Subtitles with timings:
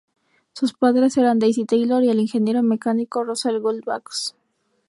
[0.53, 4.33] Sus padres eran Daisy Taylor y el ingeniero mecánico Russell Gould Backus.